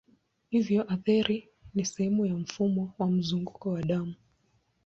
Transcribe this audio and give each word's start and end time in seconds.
Hivyo 0.49 0.81
ateri 0.93 1.49
ni 1.75 1.85
sehemu 1.85 2.25
ya 2.25 2.35
mfumo 2.37 2.93
wa 2.99 3.07
mzunguko 3.11 3.69
wa 3.69 3.81
damu. 3.81 4.15